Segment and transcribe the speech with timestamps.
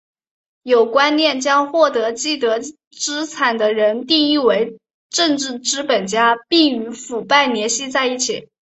[0.63, 4.79] 有观念将获得既得资产的人定义为
[5.11, 8.49] 政治资本家并与腐败联系在一起。